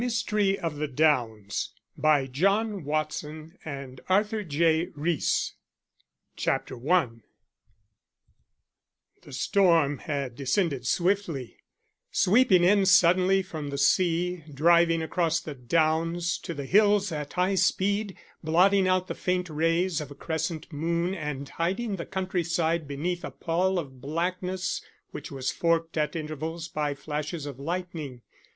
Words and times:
Little 0.03 0.39
& 0.57 0.63
Ives 0.63 0.97
Company 0.97 2.31
New 2.33 2.87
York, 2.89 3.11
U.S.A. 3.13 3.43
THE 3.61 4.01
MYSTERY 4.09 4.09
OF 4.09 4.29
THE 4.31 4.47
DOWNS 4.97 5.53
CHAPTER 6.35 6.89
I 6.89 7.07
THE 9.21 9.31
storm 9.31 9.99
had 9.99 10.35
descended 10.35 10.87
swiftly, 10.87 11.57
sweeping 12.11 12.63
in 12.63 12.87
suddenly 12.87 13.43
from 13.43 13.69
the 13.69 13.77
sea, 13.77 14.43
driving 14.51 15.03
across 15.03 15.39
the 15.39 15.53
downs 15.53 16.39
to 16.39 16.55
the 16.55 16.65
hills 16.65 17.11
at 17.11 17.33
high 17.33 17.53
speed, 17.53 18.17
blotting 18.43 18.87
out 18.87 19.05
the 19.05 19.13
faint 19.13 19.51
rays 19.51 20.01
of 20.01 20.09
a 20.09 20.15
crescent 20.15 20.73
moon 20.73 21.13
and 21.13 21.47
hiding 21.47 21.97
the 21.97 22.07
country 22.07 22.43
side 22.43 22.87
beneath 22.87 23.23
a 23.23 23.29
pall 23.29 23.77
of 23.77 24.01
blackness, 24.01 24.81
which 25.11 25.29
was 25.31 25.51
forked 25.51 25.95
at 25.95 26.15
intervals 26.15 26.67
by 26.67 26.95
flashes 26.95 27.45
of 27.45 27.59
lightning. 27.59 28.23